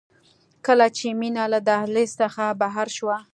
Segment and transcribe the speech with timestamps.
[0.65, 3.17] کله چې مينه له دهلېز څخه بهر شوه.